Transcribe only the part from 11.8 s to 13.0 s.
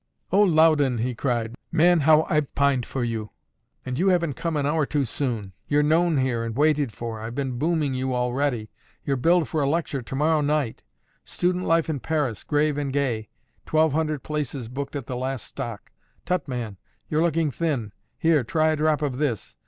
in Paris, Grave and